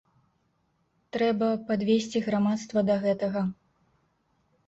Трэба 1.17 1.49
падвесці 1.67 2.23
грамадства 2.27 2.79
да 2.89 2.95
гэтага. 3.05 3.41